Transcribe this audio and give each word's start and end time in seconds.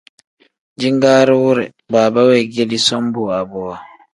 Jingaari 0.79 1.33
wire 1.43 1.63
baaba 1.91 2.21
weegedi 2.29 2.77
som 2.87 3.03
bowa 3.13 3.39
bowa. 3.51 3.75